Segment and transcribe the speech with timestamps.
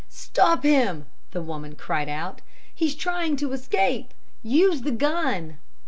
[0.09, 2.41] 'Stop him,' the woman cried out,
[2.73, 4.15] 'he's trying to escape.
[4.41, 5.59] Use the gun.'